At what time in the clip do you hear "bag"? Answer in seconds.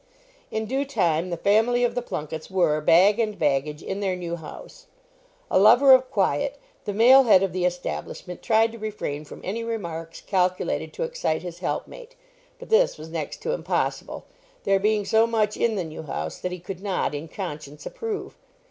2.81-3.19